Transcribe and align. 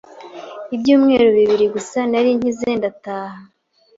ibyumweru 0.75 1.25
bibiri 1.37 1.65
gusa 1.75 1.99
nari 2.11 2.29
nkize 2.37 2.69
ndataha 2.79 3.39